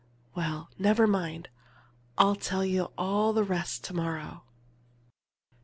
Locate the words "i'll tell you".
2.17-2.91